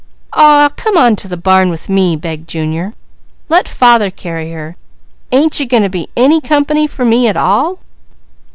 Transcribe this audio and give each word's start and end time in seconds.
"Aw 0.33 0.69
come 0.75 0.97
on 0.97 1.15
to 1.17 1.27
the 1.27 1.37
barn 1.37 1.69
with 1.69 1.87
me!" 1.87 2.15
begged 2.15 2.49
Junior. 2.49 2.93
"Let 3.49 3.69
father 3.69 4.09
carry 4.09 4.51
her! 4.51 4.75
Ain't 5.31 5.59
you 5.59 5.67
going 5.67 5.83
to 5.83 5.89
be 5.89 6.09
any 6.17 6.41
company 6.41 6.87
for 6.87 7.05
me 7.05 7.27
at 7.27 7.37
all?" 7.37 7.77